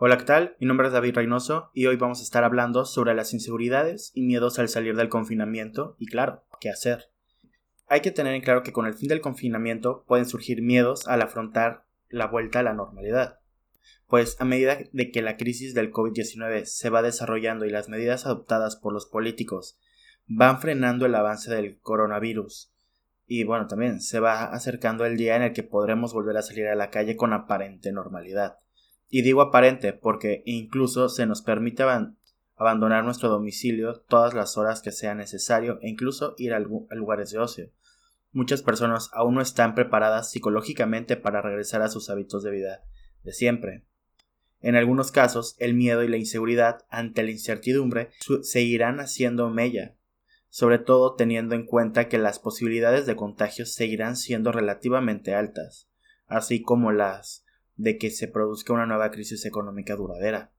Hola, 0.00 0.16
¿qué 0.16 0.26
tal? 0.26 0.54
Mi 0.60 0.68
nombre 0.68 0.86
es 0.86 0.92
David 0.92 1.16
Reynoso 1.16 1.72
y 1.74 1.86
hoy 1.86 1.96
vamos 1.96 2.20
a 2.20 2.22
estar 2.22 2.44
hablando 2.44 2.84
sobre 2.84 3.16
las 3.16 3.34
inseguridades 3.34 4.12
y 4.14 4.22
miedos 4.22 4.60
al 4.60 4.68
salir 4.68 4.94
del 4.94 5.08
confinamiento 5.08 5.96
y 5.98 6.06
claro, 6.06 6.44
qué 6.60 6.70
hacer. 6.70 7.10
Hay 7.88 8.00
que 8.00 8.12
tener 8.12 8.32
en 8.34 8.42
claro 8.42 8.62
que 8.62 8.72
con 8.72 8.86
el 8.86 8.94
fin 8.94 9.08
del 9.08 9.20
confinamiento 9.20 10.04
pueden 10.06 10.26
surgir 10.26 10.62
miedos 10.62 11.08
al 11.08 11.20
afrontar 11.20 11.84
la 12.10 12.28
vuelta 12.28 12.60
a 12.60 12.62
la 12.62 12.74
normalidad. 12.74 13.40
Pues 14.06 14.40
a 14.40 14.44
medida 14.44 14.78
de 14.92 15.10
que 15.10 15.20
la 15.20 15.36
crisis 15.36 15.74
del 15.74 15.90
COVID-19 15.90 16.64
se 16.66 16.90
va 16.90 17.02
desarrollando 17.02 17.66
y 17.66 17.70
las 17.70 17.88
medidas 17.88 18.24
adoptadas 18.24 18.76
por 18.76 18.92
los 18.92 19.06
políticos 19.06 19.80
van 20.28 20.60
frenando 20.60 21.06
el 21.06 21.14
avance 21.16 21.52
del 21.52 21.80
coronavirus, 21.80 22.72
y 23.26 23.42
bueno, 23.42 23.66
también 23.66 24.00
se 24.00 24.20
va 24.20 24.44
acercando 24.44 25.04
el 25.04 25.16
día 25.16 25.34
en 25.34 25.42
el 25.42 25.52
que 25.52 25.64
podremos 25.64 26.14
volver 26.14 26.36
a 26.36 26.42
salir 26.42 26.68
a 26.68 26.76
la 26.76 26.90
calle 26.90 27.16
con 27.16 27.32
aparente 27.32 27.90
normalidad. 27.90 28.58
Y 29.08 29.22
digo 29.22 29.40
aparente 29.40 29.92
porque 29.92 30.42
incluso 30.44 31.08
se 31.08 31.26
nos 31.26 31.42
permite 31.42 31.84
abandonar 32.56 33.04
nuestro 33.04 33.28
domicilio 33.28 34.00
todas 34.08 34.34
las 34.34 34.58
horas 34.58 34.82
que 34.82 34.92
sea 34.92 35.14
necesario 35.14 35.78
e 35.80 35.88
incluso 35.88 36.34
ir 36.36 36.52
a, 36.52 36.58
lugares 36.60 37.30
de 37.30 37.38
ocio. 37.38 37.70
Muchas 38.32 38.62
personas 38.62 39.08
aún 39.14 39.36
no 39.36 39.40
están 39.40 39.74
preparadas 39.74 40.30
psicológicamente 40.30 41.16
para 41.16 41.40
regresar 41.40 41.80
a 41.80 41.88
sus 41.88 42.10
hábitos 42.10 42.42
de 42.42 42.50
vida 42.50 42.84
de 43.22 43.32
siempre. 43.32 43.84
En 44.60 44.76
algunos 44.76 45.12
casos, 45.12 45.56
el 45.58 45.74
miedo 45.74 46.02
y 46.02 46.08
la 46.08 46.16
inseguridad 46.16 46.84
ante 46.90 47.22
la 47.22 47.30
incertidumbre 47.30 48.10
seguirán 48.42 49.00
haciendo 49.00 49.48
mella, 49.50 49.94
sobre 50.50 50.78
todo 50.78 51.14
teniendo 51.14 51.54
en 51.54 51.64
cuenta 51.64 52.08
que 52.08 52.18
las 52.18 52.38
posibilidades 52.38 53.06
de 53.06 53.16
contagio 53.16 53.64
seguirán 53.64 54.16
siendo 54.16 54.52
relativamente 54.52 55.34
altas, 55.34 55.88
así 56.26 56.60
como 56.60 56.90
las 56.92 57.44
de 57.78 57.96
que 57.96 58.10
se 58.10 58.28
produzca 58.28 58.74
una 58.74 58.84
nueva 58.84 59.10
crisis 59.10 59.46
económica 59.46 59.96
duradera. 59.96 60.52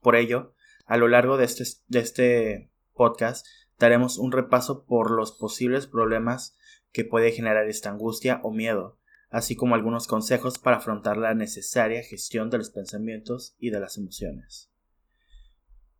Por 0.00 0.16
ello, 0.16 0.54
a 0.86 0.96
lo 0.96 1.06
largo 1.06 1.36
de 1.36 1.44
este, 1.44 1.64
de 1.86 2.00
este 2.00 2.70
podcast 2.94 3.46
daremos 3.78 4.18
un 4.18 4.32
repaso 4.32 4.84
por 4.84 5.10
los 5.10 5.32
posibles 5.32 5.86
problemas 5.86 6.56
que 6.92 7.04
puede 7.04 7.30
generar 7.32 7.68
esta 7.68 7.90
angustia 7.90 8.40
o 8.42 8.50
miedo, 8.50 8.98
así 9.28 9.54
como 9.54 9.74
algunos 9.74 10.06
consejos 10.06 10.58
para 10.58 10.78
afrontar 10.78 11.18
la 11.18 11.34
necesaria 11.34 12.02
gestión 12.02 12.48
de 12.50 12.58
los 12.58 12.70
pensamientos 12.70 13.54
y 13.58 13.70
de 13.70 13.80
las 13.80 13.98
emociones. 13.98 14.70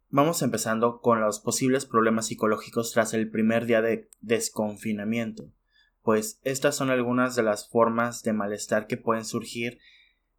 Vamos 0.09 0.41
empezando 0.41 1.01
con 1.01 1.21
los 1.21 1.41
posibles 1.41 1.85
problemas 1.85 2.29
psicológicos 2.29 2.93
tras 2.93 3.13
el 3.13 3.31
primer 3.31 3.67
día 3.67 3.83
de 3.83 4.09
desconfinamiento, 4.21 5.53
pues 6.01 6.39
estas 6.45 6.77
son 6.77 6.91
algunas 6.91 7.35
de 7.35 7.43
las 7.43 7.69
formas 7.69 8.23
de 8.23 8.33
malestar 8.33 8.87
que 8.87 8.97
pueden 8.97 9.25
surgir 9.25 9.81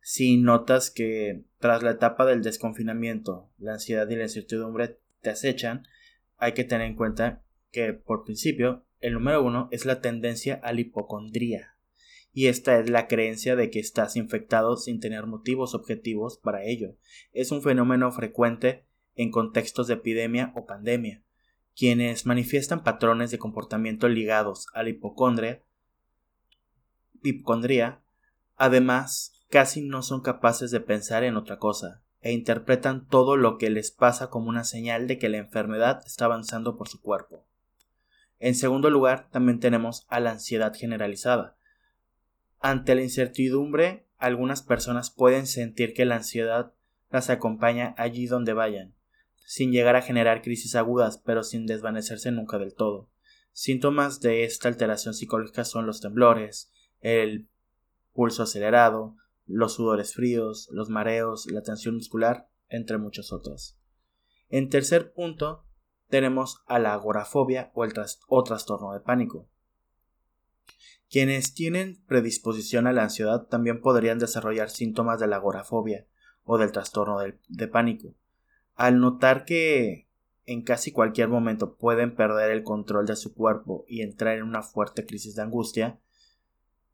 si 0.09 0.37
notas 0.37 0.89
que 0.89 1.43
tras 1.59 1.83
la 1.83 1.91
etapa 1.91 2.25
del 2.25 2.41
desconfinamiento 2.41 3.51
la 3.57 3.73
ansiedad 3.73 4.09
y 4.09 4.15
la 4.15 4.23
incertidumbre 4.23 5.01
te 5.19 5.31
acechan, 5.31 5.85
hay 6.37 6.53
que 6.53 6.63
tener 6.63 6.87
en 6.87 6.95
cuenta 6.95 7.43
que 7.71 7.91
por 7.91 8.23
principio 8.23 8.85
el 9.01 9.15
número 9.15 9.43
uno 9.43 9.67
es 9.69 9.85
la 9.85 9.99
tendencia 9.99 10.61
a 10.63 10.71
la 10.71 10.79
hipocondría. 10.79 11.75
Y 12.31 12.47
esta 12.47 12.79
es 12.79 12.89
la 12.89 13.07
creencia 13.07 13.57
de 13.57 13.69
que 13.69 13.81
estás 13.81 14.15
infectado 14.15 14.77
sin 14.77 15.01
tener 15.01 15.25
motivos 15.25 15.75
objetivos 15.75 16.37
para 16.37 16.63
ello. 16.63 16.95
Es 17.33 17.51
un 17.51 17.61
fenómeno 17.61 18.09
frecuente 18.13 18.85
en 19.15 19.29
contextos 19.29 19.87
de 19.87 19.95
epidemia 19.95 20.53
o 20.55 20.65
pandemia. 20.65 21.21
Quienes 21.75 22.25
manifiestan 22.25 22.81
patrones 22.81 23.29
de 23.29 23.39
comportamiento 23.39 24.07
ligados 24.07 24.67
a 24.73 24.83
la 24.83 24.89
hipocondria, 24.89 25.63
hipocondría 27.23 28.01
además 28.55 29.33
casi 29.49 29.81
no 29.81 30.01
son 30.01 30.21
capaces 30.21 30.71
de 30.71 30.79
pensar 30.79 31.23
en 31.23 31.37
otra 31.37 31.57
cosa, 31.57 32.01
e 32.21 32.31
interpretan 32.31 33.07
todo 33.07 33.37
lo 33.37 33.57
que 33.57 33.69
les 33.69 33.91
pasa 33.91 34.29
como 34.29 34.49
una 34.49 34.63
señal 34.63 35.07
de 35.07 35.17
que 35.17 35.29
la 35.29 35.37
enfermedad 35.37 36.01
está 36.05 36.25
avanzando 36.25 36.77
por 36.77 36.89
su 36.89 37.01
cuerpo. 37.01 37.45
En 38.39 38.55
segundo 38.55 38.89
lugar, 38.89 39.29
también 39.31 39.59
tenemos 39.59 40.05
a 40.09 40.19
la 40.19 40.31
ansiedad 40.31 40.73
generalizada. 40.75 41.57
Ante 42.59 42.95
la 42.95 43.01
incertidumbre, 43.01 44.07
algunas 44.17 44.61
personas 44.61 45.09
pueden 45.09 45.47
sentir 45.47 45.93
que 45.93 46.05
la 46.05 46.17
ansiedad 46.17 46.73
las 47.09 47.29
acompaña 47.29 47.95
allí 47.97 48.27
donde 48.27 48.53
vayan, 48.53 48.93
sin 49.45 49.71
llegar 49.71 49.95
a 49.95 50.01
generar 50.01 50.41
crisis 50.41 50.75
agudas, 50.75 51.17
pero 51.17 51.43
sin 51.43 51.65
desvanecerse 51.65 52.31
nunca 52.31 52.57
del 52.57 52.73
todo. 52.73 53.09
Síntomas 53.53 54.19
de 54.19 54.43
esta 54.43 54.67
alteración 54.67 55.13
psicológica 55.13 55.63
son 55.63 55.87
los 55.87 56.01
temblores, 56.01 56.71
el 56.99 57.47
pulso 58.13 58.43
acelerado, 58.43 59.15
los 59.47 59.73
sudores 59.73 60.13
fríos, 60.13 60.69
los 60.71 60.89
mareos, 60.89 61.49
la 61.49 61.63
tensión 61.63 61.95
muscular, 61.95 62.49
entre 62.69 62.97
muchos 62.97 63.31
otros. 63.31 63.79
En 64.49 64.69
tercer 64.69 65.13
punto, 65.13 65.65
tenemos 66.09 66.63
a 66.67 66.79
la 66.79 66.93
agorafobia 66.93 67.71
o, 67.73 67.83
el 67.83 67.93
trastorno 67.93 68.93
de 68.93 68.99
pánico. 68.99 69.49
Quienes 71.09 71.53
tienen 71.53 72.03
predisposición 72.05 72.87
a 72.87 72.93
la 72.93 73.03
ansiedad 73.03 73.47
también 73.47 73.81
podrían 73.81 74.19
desarrollar 74.19 74.69
síntomas 74.69 75.19
de 75.19 75.27
la 75.27 75.37
agorafobia 75.37 76.05
o 76.43 76.57
del 76.57 76.71
trastorno 76.71 77.19
de 77.19 77.67
pánico. 77.67 78.15
Al 78.75 78.99
notar 78.99 79.45
que 79.45 80.07
en 80.45 80.61
casi 80.61 80.91
cualquier 80.91 81.27
momento 81.27 81.75
pueden 81.75 82.15
perder 82.15 82.51
el 82.51 82.63
control 82.63 83.05
de 83.05 83.17
su 83.17 83.33
cuerpo 83.33 83.85
y 83.87 84.01
entrar 84.01 84.37
en 84.37 84.43
una 84.43 84.63
fuerte 84.63 85.05
crisis 85.05 85.35
de 85.35 85.41
angustia, 85.41 85.99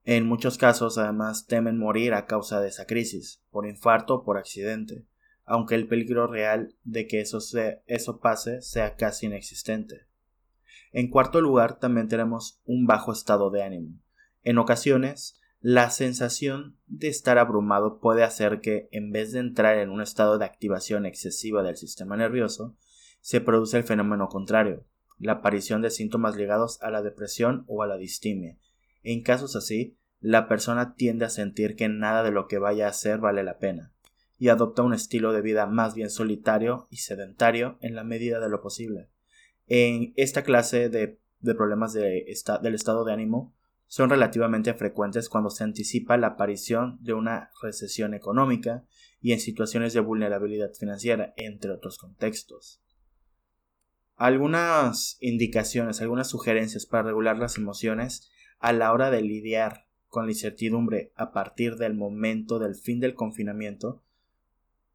en 0.05 0.27
muchos 0.27 0.57
casos, 0.57 0.97
además, 0.97 1.47
temen 1.47 1.77
morir 1.77 2.13
a 2.13 2.25
causa 2.25 2.59
de 2.59 2.67
esa 2.67 2.85
crisis, 2.85 3.41
por 3.51 3.65
infarto 3.65 4.15
o 4.15 4.23
por 4.23 4.37
accidente, 4.37 5.05
aunque 5.45 5.75
el 5.75 5.87
peligro 5.87 6.27
real 6.27 6.75
de 6.83 7.07
que 7.07 7.21
eso, 7.21 8.19
pase 8.19 8.61
sea 8.61 8.95
casi 8.95 9.27
inexistente. 9.27 10.07
En 10.91 11.09
cuarto 11.09 11.39
lugar, 11.39 11.79
también 11.79 12.09
tenemos 12.09 12.61
un 12.65 12.85
bajo 12.85 13.13
estado 13.13 13.49
de 13.49 13.63
ánimo. 13.63 13.97
En 14.43 14.57
ocasiones, 14.57 15.39
la 15.61 15.89
sensación 15.89 16.77
de 16.87 17.07
estar 17.07 17.37
abrumado 17.37 17.99
puede 17.99 18.23
hacer 18.23 18.59
que, 18.59 18.89
en 18.91 19.11
vez 19.11 19.31
de 19.31 19.39
entrar 19.39 19.77
en 19.77 19.89
un 19.89 20.01
estado 20.01 20.37
de 20.37 20.43
activación 20.43 21.05
excesiva 21.05 21.63
del 21.63 21.77
sistema 21.77 22.17
nervioso, 22.17 22.75
se 23.21 23.39
produce 23.39 23.77
el 23.77 23.85
fenómeno 23.85 24.27
contrario, 24.27 24.85
la 25.17 25.33
aparición 25.33 25.81
de 25.81 25.89
síntomas 25.89 26.35
ligados 26.35 26.81
a 26.81 26.91
la 26.91 27.01
depresión 27.01 27.63
o 27.67 27.81
a 27.81 27.87
la 27.87 27.95
distimia, 27.95 28.57
en 29.03 29.21
casos 29.21 29.55
así, 29.55 29.97
la 30.19 30.47
persona 30.47 30.95
tiende 30.95 31.25
a 31.25 31.29
sentir 31.29 31.75
que 31.75 31.89
nada 31.89 32.23
de 32.23 32.31
lo 32.31 32.47
que 32.47 32.57
vaya 32.57 32.87
a 32.87 32.91
hacer 32.91 33.19
vale 33.19 33.43
la 33.43 33.59
pena, 33.59 33.93
y 34.37 34.47
adopta 34.47 34.81
un 34.81 34.93
estilo 34.93 35.33
de 35.33 35.41
vida 35.41 35.65
más 35.65 35.95
bien 35.95 36.09
solitario 36.09 36.87
y 36.89 36.97
sedentario 36.97 37.77
en 37.81 37.95
la 37.95 38.03
medida 38.03 38.39
de 38.39 38.49
lo 38.49 38.61
posible. 38.61 39.09
En 39.67 40.13
esta 40.15 40.43
clase 40.43 40.89
de, 40.89 41.19
problemas 41.55 41.93
del 41.93 42.25
estado 42.73 43.03
de 43.03 43.13
ánimo 43.13 43.53
son 43.87 44.09
relativamente 44.09 44.73
frecuentes 44.73 45.29
cuando 45.29 45.49
se 45.49 45.63
anticipa 45.63 46.17
la 46.17 46.27
aparición 46.27 46.97
de 47.01 47.13
una 47.13 47.51
recesión 47.61 48.13
económica 48.13 48.85
y 49.21 49.33
en 49.33 49.39
situaciones 49.39 49.93
de 49.93 49.99
vulnerabilidad 49.99 50.73
financiera, 50.73 51.33
entre 51.37 51.71
otros 51.71 51.97
contextos. 51.97 52.81
Algunas 54.15 55.17
indicaciones, 55.19 56.01
algunas 56.01 56.29
sugerencias 56.29 56.85
para 56.85 57.03
regular 57.03 57.37
las 57.37 57.57
emociones 57.57 58.31
a 58.63 58.71
la 58.71 58.93
hora 58.93 59.11
de 59.11 59.21
lidiar 59.21 59.87
con 60.07 60.25
la 60.25 60.31
incertidumbre 60.31 61.11
a 61.17 61.33
partir 61.33 61.75
del 61.75 61.95
momento 61.95 62.59
del 62.59 62.75
fin 62.75 63.01
del 63.01 63.13
confinamiento, 63.13 64.01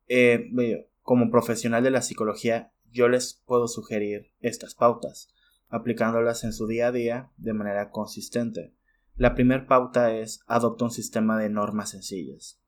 eh, 0.06 0.88
como 1.02 1.30
profesional 1.30 1.84
de 1.84 1.90
la 1.90 2.00
psicología, 2.00 2.72
yo 2.90 3.10
les 3.10 3.42
puedo 3.44 3.68
sugerir 3.68 4.32
estas 4.40 4.74
pautas, 4.74 5.28
aplicándolas 5.68 6.44
en 6.44 6.54
su 6.54 6.66
día 6.66 6.86
a 6.86 6.92
día 6.92 7.30
de 7.36 7.52
manera 7.52 7.90
consistente. 7.90 8.72
La 9.16 9.34
primera 9.34 9.66
pauta 9.66 10.16
es 10.16 10.40
adopta 10.46 10.86
un 10.86 10.90
sistema 10.90 11.38
de 11.38 11.50
normas 11.50 11.90
sencillas. 11.90 12.62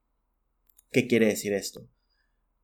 ¿Qué 0.93 1.07
quiere 1.07 1.29
decir 1.29 1.55
esto? 1.55 1.89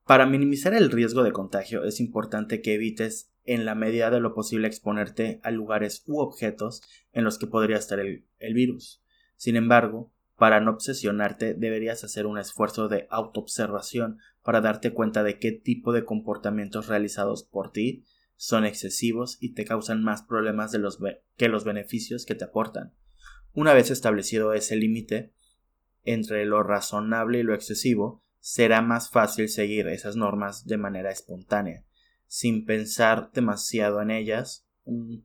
Para 0.04 0.27
minimizar 0.27 0.74
el 0.74 0.91
riesgo 0.91 1.22
de 1.22 1.32
contagio 1.32 1.84
es 1.84 2.00
importante 2.00 2.60
que 2.60 2.74
evites 2.74 3.32
en 3.47 3.65
la 3.65 3.75
medida 3.75 4.10
de 4.10 4.21
lo 4.21 4.34
posible 4.34 4.66
exponerte 4.66 5.41
a 5.43 5.51
lugares 5.51 6.03
u 6.07 6.21
objetos 6.21 6.83
en 7.13 7.25
los 7.25 7.39
que 7.39 7.47
podría 7.47 7.77
estar 7.77 7.98
el, 7.98 8.27
virus. 8.54 9.03
Sin 9.37 9.57
embargo, 9.57 10.13
para 10.37 10.60
no 10.60 10.72
obsesionarte 10.72 11.54
deberías 11.54 12.04
hacer 12.04 12.27
un 12.27 12.39
esfuerzo 12.39 12.89
de 12.89 13.07
autoobservación 13.10 14.19
para 14.43 14.60
darte 14.60 14.93
cuenta 14.93 15.22
de 15.22 15.39
qué 15.39 15.53
tipo 15.53 15.93
de 15.93 16.04
comportamientos 16.04 16.89
realizados 16.89 17.45
por 17.45 17.72
ti 17.72 18.04
son 18.37 18.66
excesivos 18.66 19.39
y 19.41 19.54
te 19.54 19.65
causan 19.65 20.04
más 20.04 20.22
problemas 20.22 20.72
de 20.72 20.78
los 20.78 20.99
que 21.37 21.49
los 21.49 21.65
beneficios 21.65 22.27
que 22.27 22.34
te 22.34 22.45
aportan. 22.45 22.92
Una 23.54 23.72
vez 23.72 23.91
establecido 23.91 24.53
ese 24.53 24.77
límite 24.77 25.33
entre 26.04 26.45
lo 26.45 26.63
razonable 26.63 27.39
y 27.39 27.42
lo 27.42 27.54
excesivo, 27.54 28.22
será 28.41 28.83
más 28.83 29.10
fácil 29.10 29.49
seguir 29.49 29.89
esas 29.89 30.16
normas 30.16 30.66
de 30.66 30.77
manera 30.77 31.10
espontánea 31.10 31.85
sin 32.27 32.65
pensar 32.65 33.31
demasiado 33.33 34.01
en 34.03 34.11
ellas. 34.11 34.67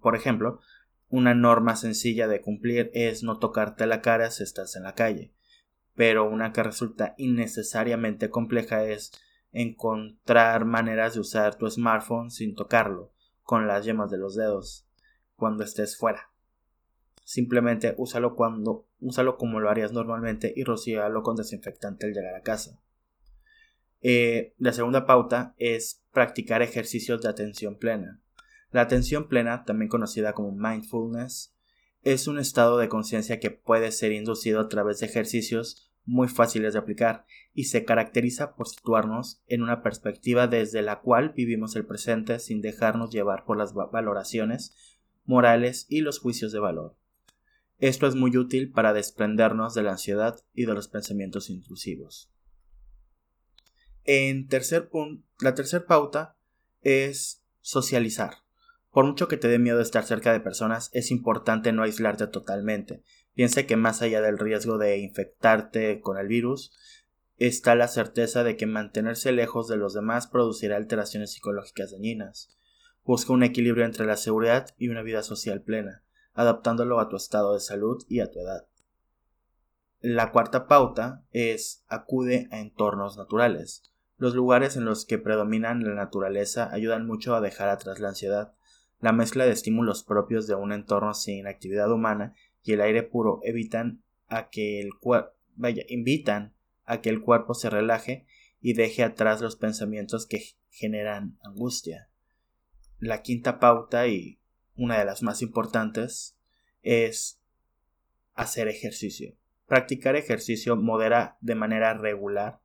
Por 0.01 0.15
ejemplo, 0.15 0.59
una 1.09 1.33
norma 1.33 1.75
sencilla 1.75 2.27
de 2.27 2.41
cumplir 2.41 2.89
es 2.93 3.21
no 3.21 3.37
tocarte 3.37 3.85
la 3.85 4.01
cara 4.01 4.31
si 4.31 4.43
estás 4.43 4.75
en 4.75 4.83
la 4.83 4.95
calle, 4.95 5.33
pero 5.93 6.29
una 6.29 6.53
que 6.53 6.63
resulta 6.63 7.15
innecesariamente 7.17 8.29
compleja 8.29 8.85
es 8.85 9.11
encontrar 9.51 10.65
maneras 10.65 11.15
de 11.15 11.19
usar 11.19 11.55
tu 11.55 11.69
smartphone 11.69 12.31
sin 12.31 12.55
tocarlo, 12.55 13.11
con 13.43 13.67
las 13.67 13.83
yemas 13.83 14.09
de 14.09 14.17
los 14.17 14.35
dedos, 14.35 14.87
cuando 15.35 15.63
estés 15.63 15.97
fuera. 15.97 16.31
Simplemente 17.25 17.93
úsalo 17.97 18.35
cuando, 18.35 18.87
úsalo 18.99 19.37
como 19.37 19.59
lo 19.59 19.69
harías 19.69 19.91
normalmente 19.91 20.53
y 20.55 20.63
rocíalo 20.63 21.23
con 21.23 21.35
desinfectante 21.35 22.05
al 22.05 22.13
llegar 22.13 22.35
a 22.35 22.41
casa. 22.41 22.79
Eh, 24.01 24.53
la 24.57 24.73
segunda 24.73 25.05
pauta 25.05 25.53
es 25.57 26.03
practicar 26.11 26.61
ejercicios 26.61 27.21
de 27.21 27.29
atención 27.29 27.77
plena. 27.77 28.19
La 28.71 28.81
atención 28.81 29.27
plena, 29.27 29.63
también 29.65 29.89
conocida 29.89 30.33
como 30.33 30.51
mindfulness, 30.51 31.53
es 32.03 32.27
un 32.27 32.39
estado 32.39 32.77
de 32.77 32.89
conciencia 32.89 33.39
que 33.39 33.51
puede 33.51 33.91
ser 33.91 34.11
inducido 34.11 34.59
a 34.59 34.69
través 34.69 34.99
de 34.99 35.05
ejercicios 35.05 35.91
muy 36.05 36.27
fáciles 36.27 36.73
de 36.73 36.79
aplicar 36.79 37.25
y 37.53 37.65
se 37.65 37.85
caracteriza 37.85 38.55
por 38.55 38.67
situarnos 38.67 39.43
en 39.47 39.61
una 39.61 39.83
perspectiva 39.83 40.47
desde 40.47 40.81
la 40.81 41.01
cual 41.01 41.33
vivimos 41.35 41.75
el 41.75 41.85
presente 41.85 42.39
sin 42.39 42.61
dejarnos 42.61 43.11
llevar 43.11 43.45
por 43.45 43.57
las 43.57 43.73
valoraciones 43.73 44.75
morales 45.25 45.85
y 45.89 46.01
los 46.01 46.19
juicios 46.19 46.51
de 46.51 46.59
valor. 46.59 46.95
Esto 47.77 48.07
es 48.07 48.15
muy 48.15 48.35
útil 48.35 48.71
para 48.71 48.93
desprendernos 48.93 49.73
de 49.73 49.83
la 49.83 49.91
ansiedad 49.91 50.39
y 50.53 50.65
de 50.65 50.73
los 50.73 50.87
pensamientos 50.87 51.49
intrusivos. 51.49 52.31
En 54.03 54.47
tercer 54.47 54.89
punto, 54.89 55.23
la 55.39 55.53
tercera 55.55 55.85
pauta 55.85 56.35
es 56.81 57.43
socializar. 57.61 58.37
Por 58.91 59.05
mucho 59.05 59.27
que 59.27 59.37
te 59.37 59.47
dé 59.47 59.59
miedo 59.59 59.79
estar 59.79 60.03
cerca 60.03 60.33
de 60.33 60.39
personas, 60.39 60.89
es 60.93 61.11
importante 61.11 61.71
no 61.71 61.83
aislarte 61.83 62.27
totalmente. 62.27 63.03
Piensa 63.33 63.63
que 63.63 63.77
más 63.77 64.01
allá 64.01 64.21
del 64.21 64.37
riesgo 64.37 64.77
de 64.77 64.97
infectarte 64.97 66.01
con 66.01 66.17
el 66.17 66.27
virus, 66.27 66.73
está 67.37 67.73
la 67.75 67.87
certeza 67.87 68.43
de 68.43 68.57
que 68.57 68.65
mantenerse 68.65 69.31
lejos 69.31 69.67
de 69.67 69.77
los 69.77 69.93
demás 69.93 70.27
producirá 70.27 70.77
alteraciones 70.77 71.31
psicológicas 71.31 71.91
dañinas. 71.91 72.57
Busca 73.03 73.33
un 73.33 73.43
equilibrio 73.43 73.85
entre 73.85 74.05
la 74.05 74.17
seguridad 74.17 74.67
y 74.77 74.89
una 74.89 75.01
vida 75.01 75.23
social 75.23 75.61
plena, 75.61 76.03
adaptándolo 76.33 76.99
a 76.99 77.09
tu 77.09 77.15
estado 77.15 77.53
de 77.53 77.59
salud 77.59 78.03
y 78.09 78.19
a 78.19 78.29
tu 78.29 78.39
edad. 78.39 78.67
La 80.01 80.31
cuarta 80.31 80.67
pauta 80.67 81.23
es 81.31 81.83
acude 81.87 82.47
a 82.51 82.59
entornos 82.59 83.17
naturales. 83.17 83.90
Los 84.21 84.35
lugares 84.35 84.77
en 84.77 84.85
los 84.85 85.07
que 85.07 85.17
predominan 85.17 85.83
la 85.83 85.95
naturaleza 85.95 86.71
ayudan 86.71 87.07
mucho 87.07 87.33
a 87.33 87.41
dejar 87.41 87.69
atrás 87.69 87.99
la 87.99 88.09
ansiedad. 88.09 88.53
La 88.99 89.13
mezcla 89.13 89.47
de 89.47 89.51
estímulos 89.51 90.03
propios 90.03 90.45
de 90.45 90.53
un 90.53 90.71
entorno 90.73 91.15
sin 91.15 91.47
actividad 91.47 91.91
humana 91.91 92.35
y 92.61 92.73
el 92.73 92.81
aire 92.81 93.01
puro 93.01 93.39
evitan 93.41 94.03
a 94.27 94.51
que 94.51 94.79
el 94.79 94.91
vaya, 95.55 95.83
invitan 95.87 96.53
a 96.85 97.01
que 97.01 97.09
el 97.09 97.23
cuerpo 97.23 97.55
se 97.55 97.71
relaje 97.71 98.27
y 98.61 98.73
deje 98.73 99.03
atrás 99.03 99.41
los 99.41 99.55
pensamientos 99.55 100.27
que 100.27 100.43
generan 100.69 101.39
angustia. 101.43 102.07
La 102.99 103.23
quinta 103.23 103.57
pauta 103.57 104.05
y 104.05 104.37
una 104.75 104.99
de 104.99 105.05
las 105.05 105.23
más 105.23 105.41
importantes 105.41 106.37
es 106.83 107.41
hacer 108.35 108.67
ejercicio. 108.67 109.33
Practicar 109.65 110.15
ejercicio 110.15 110.75
modera 110.75 111.39
de 111.41 111.55
manera 111.55 111.95
regular 111.95 112.60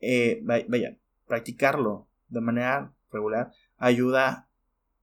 eh, 0.00 0.40
vaya, 0.44 0.96
practicarlo 1.26 2.08
de 2.28 2.40
manera 2.40 2.92
regular 3.10 3.52
ayuda 3.76 4.48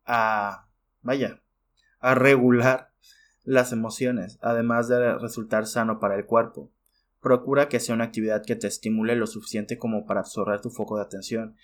a, 0.06 0.68
vaya, 1.02 1.42
a 2.00 2.16
regular 2.16 2.92
las 3.44 3.72
emociones, 3.72 4.38
además 4.42 4.88
de 4.88 5.18
resultar 5.18 5.68
sano 5.68 6.00
para 6.00 6.16
el 6.16 6.26
cuerpo. 6.26 6.72
Procura 7.22 7.70
que 7.70 7.80
sea 7.80 7.96
una 7.96 8.06
actividad 8.06 8.44
que 8.46 8.56
te 8.56 8.68
estimule 8.68 9.16
lo 9.16 9.28
suficiente 9.28 9.78
como 9.78 10.06
para 10.06 10.20
absorber 10.20 10.62
tu 10.62 10.70
foco 10.70 10.98
de 10.98 11.04
atención 11.04 11.56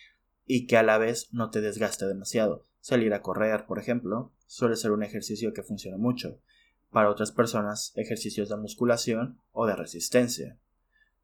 y 0.46 0.66
que 0.68 0.78
a 0.78 0.84
la 0.84 0.98
vez 0.98 1.30
no 1.32 1.50
te 1.52 1.62
desgaste 1.62 2.08
demasiado. 2.08 2.66
Salir 2.80 3.14
a 3.14 3.22
correr, 3.22 3.66
por 3.66 3.78
ejemplo, 3.78 4.32
suele 4.48 4.76
ser 4.76 4.92
un 4.92 5.04
ejercicio 5.04 5.54
que 5.54 5.64
funciona 5.64 5.98
mucho. 5.98 6.40
Para 6.90 7.10
otras 7.10 7.32
personas, 7.32 7.94
ejercicios 7.96 8.50
de 8.50 8.58
musculación 8.58 9.40
o 9.52 9.68
de 9.68 9.76
resistencia. 9.76 10.58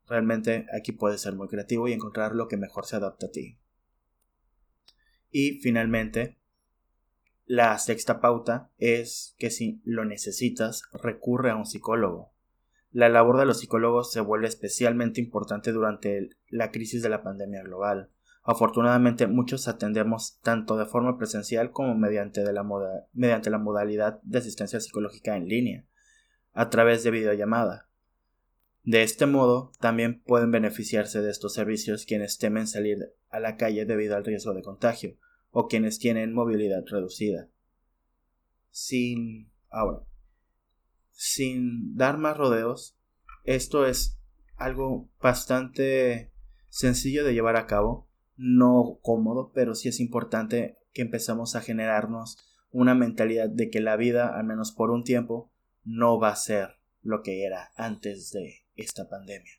Realmente 0.07 0.65
aquí 0.73 0.91
puedes 0.91 1.21
ser 1.21 1.35
muy 1.35 1.47
creativo 1.47 1.87
y 1.87 1.93
encontrar 1.93 2.33
lo 2.33 2.47
que 2.47 2.57
mejor 2.57 2.85
se 2.85 2.95
adapta 2.95 3.27
a 3.27 3.31
ti. 3.31 3.57
Y 5.29 5.59
finalmente, 5.59 6.37
la 7.45 7.77
sexta 7.77 8.19
pauta 8.19 8.71
es 8.77 9.35
que 9.37 9.49
si 9.49 9.81
lo 9.83 10.05
necesitas, 10.05 10.83
recurre 10.93 11.51
a 11.51 11.55
un 11.55 11.65
psicólogo. 11.65 12.33
La 12.91 13.09
labor 13.09 13.37
de 13.37 13.45
los 13.45 13.59
psicólogos 13.59 14.11
se 14.11 14.21
vuelve 14.21 14.47
especialmente 14.47 15.21
importante 15.21 15.71
durante 15.71 16.29
la 16.49 16.71
crisis 16.71 17.01
de 17.01 17.09
la 17.09 17.21
pandemia 17.21 17.61
global. 17.63 18.09
Afortunadamente 18.43 19.27
muchos 19.27 19.67
atendemos 19.67 20.39
tanto 20.41 20.77
de 20.77 20.85
forma 20.85 21.17
presencial 21.17 21.71
como 21.71 21.95
mediante, 21.95 22.41
la 22.51 22.65
mediante 23.13 23.49
la 23.49 23.57
modalidad 23.57 24.21
de 24.23 24.37
asistencia 24.37 24.79
psicológica 24.79 25.35
en 25.35 25.49
línea, 25.49 25.85
a 26.53 26.69
través 26.69 27.03
de 27.03 27.11
videollamada. 27.11 27.86
De 28.87 29.03
este 29.03 29.25
modo, 29.25 29.73
también 29.81 30.21
pueden 30.21 30.49
beneficiarse 30.49 31.21
de 31.21 31.29
estos 31.29 31.53
servicios 31.53 32.05
quienes 32.05 32.37
temen 32.37 32.67
salir 32.67 33.13
a 33.29 33.41
la 33.41 33.57
calle 33.57 33.83
debido 33.83 34.15
al 34.15 34.23
riesgo 34.23 34.53
de 34.53 34.61
contagio, 34.61 35.17
o 35.51 35.67
quienes 35.67 35.99
tienen 35.99 36.33
movilidad 36.33 36.85
reducida. 36.89 37.49
Sin. 38.71 39.51
ahora. 39.69 40.05
Sin 41.11 41.97
dar 41.97 42.17
más 42.17 42.37
rodeos, 42.37 42.97
esto 43.43 43.85
es 43.85 44.21
algo 44.55 45.09
bastante 45.21 46.31
sencillo 46.69 47.25
de 47.25 47.33
llevar 47.33 47.57
a 47.57 47.67
cabo, 47.67 48.07
no 48.37 48.99
cómodo, 49.01 49.51
pero 49.53 49.75
sí 49.75 49.89
es 49.89 49.99
importante 49.99 50.77
que 50.93 51.01
empezamos 51.01 51.57
a 51.57 51.61
generarnos 51.61 52.37
una 52.71 52.95
mentalidad 52.95 53.49
de 53.49 53.69
que 53.69 53.81
la 53.81 53.97
vida, 53.97 54.33
al 54.39 54.45
menos 54.45 54.71
por 54.71 54.91
un 54.91 55.03
tiempo, 55.03 55.51
no 55.83 56.21
va 56.21 56.29
a 56.29 56.37
ser 56.37 56.77
lo 57.01 57.21
que 57.21 57.43
era 57.43 57.73
antes 57.75 58.31
de 58.31 58.66
esta 58.77 59.09
pandemia. 59.09 59.53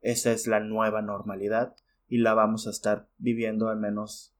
Esa 0.00 0.32
es 0.32 0.46
la 0.46 0.60
nueva 0.60 1.02
normalidad 1.02 1.76
y 2.08 2.18
la 2.18 2.34
vamos 2.34 2.66
a 2.66 2.70
estar 2.70 3.08
viviendo 3.18 3.68
al 3.68 3.78
menos 3.78 4.34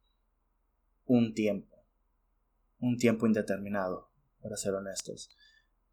un 1.07 1.35
tiempo, 1.35 1.85
un 2.79 2.99
tiempo 2.99 3.27
indeterminado, 3.27 4.11
para 4.43 4.57
ser 4.57 4.75
honestos. 4.75 5.37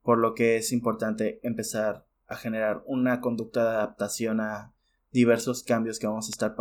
Por 0.03 0.19
lo 0.19 0.35
que 0.35 0.57
es 0.57 0.71
importante 0.71 1.39
empezar 1.43 2.05
a 2.27 2.35
generar 2.35 2.83
una 2.85 3.21
conducta 3.21 3.63
de 3.63 3.69
adaptación 3.69 4.41
a 4.41 4.73
diversos 5.11 5.63
cambios 5.63 5.99
que 5.99 6.07
vamos 6.07 6.27
a 6.27 6.31
estar, 6.31 6.55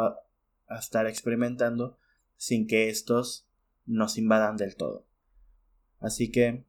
a 0.69 0.79
estar 0.79 1.06
experimentando 1.06 1.99
sin 2.37 2.67
que 2.67 2.89
estos 2.89 3.46
nos 3.84 4.19
invadan 4.19 4.56
del 4.56 4.77
todo. 4.77 5.06
Así 6.01 6.31
que 6.31 6.65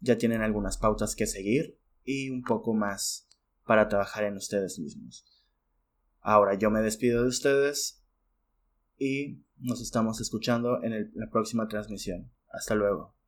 ya 0.00 0.18
tienen 0.18 0.42
algunas 0.42 0.78
pautas 0.78 1.14
que 1.14 1.26
seguir 1.26 1.78
y 2.04 2.30
un 2.30 2.42
poco 2.42 2.74
más 2.74 3.28
para 3.70 3.86
trabajar 3.86 4.24
en 4.24 4.36
ustedes 4.36 4.80
mismos. 4.80 5.24
Ahora 6.18 6.54
yo 6.54 6.72
me 6.72 6.80
despido 6.80 7.22
de 7.22 7.28
ustedes 7.28 8.04
y 8.98 9.44
nos 9.60 9.80
estamos 9.80 10.20
escuchando 10.20 10.82
en 10.82 11.12
la 11.14 11.30
próxima 11.30 11.68
transmisión. 11.68 12.32
Hasta 12.48 12.74
luego. 12.74 13.19